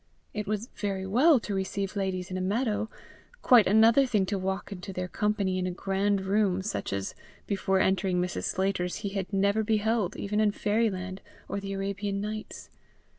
[0.33, 2.89] It was very well to receive ladies in a meadow,
[3.43, 7.13] quite another thing to walk into their company in a grand room, such as,
[7.45, 8.45] before entering Mrs.
[8.45, 12.71] Sclater's, he had never beheld even in Fairyland or the Arabian Nights.